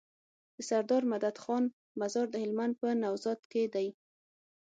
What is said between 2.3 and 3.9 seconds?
د هلمند په نوزاد کی دی